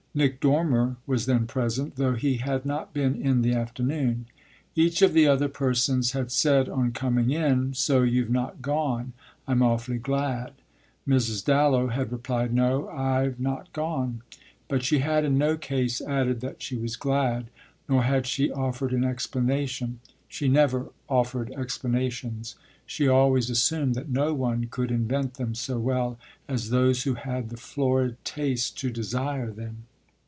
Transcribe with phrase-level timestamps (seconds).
[0.13, 4.25] Nick Dormer was then present, though he had not been in the afternoon.
[4.75, 9.13] Each of the other persons had said on coming in, "So you've not gone
[9.47, 10.51] I'm awfully glad."
[11.07, 11.45] Mrs.
[11.45, 14.21] Dallow had replied, "No, I've not gone,"
[14.67, 17.45] but she had in no case added that she was glad,
[17.87, 20.01] nor had she offered an explanation.
[20.27, 22.55] She never offered explanations;
[22.85, 27.47] she always assumed that no one could invent them so well as those who had
[27.49, 29.83] the florid taste to desire them.